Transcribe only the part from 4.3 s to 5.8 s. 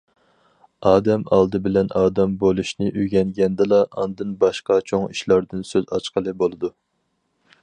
باشقا چوڭ ئىشلاردىن